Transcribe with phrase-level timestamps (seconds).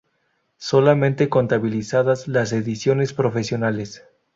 [0.57, 4.03] Solamente contabilizadas las ediciones profesionales.